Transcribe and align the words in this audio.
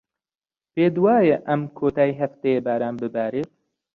پێت 0.73 0.95
وایە 1.03 1.37
ئەم 1.47 1.61
کۆتاییی 1.77 2.19
هەفتەیە 2.21 2.59
باران 2.65 2.95
ببارێت؟ 3.01 3.51